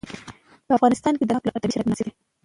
[0.65, 2.11] په افغانستان کې د نمک لپاره طبیعي شرایط مناسب دي.